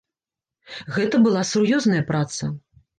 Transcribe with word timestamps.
Гэта 0.97 1.15
была 1.27 1.45
сур'ёзная 1.53 2.03
праца. 2.13 2.55